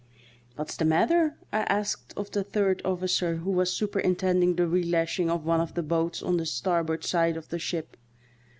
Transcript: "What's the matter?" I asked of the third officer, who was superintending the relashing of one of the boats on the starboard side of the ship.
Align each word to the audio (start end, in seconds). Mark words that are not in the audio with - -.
"What's 0.55 0.75
the 0.77 0.83
matter?" 0.83 1.37
I 1.53 1.59
asked 1.59 2.15
of 2.17 2.31
the 2.31 2.43
third 2.43 2.81
officer, 2.83 3.35
who 3.35 3.51
was 3.51 3.71
superintending 3.71 4.55
the 4.55 4.65
relashing 4.67 5.29
of 5.29 5.45
one 5.45 5.61
of 5.61 5.75
the 5.75 5.83
boats 5.83 6.23
on 6.23 6.37
the 6.37 6.45
starboard 6.47 7.03
side 7.03 7.37
of 7.37 7.49
the 7.49 7.59
ship. 7.59 7.95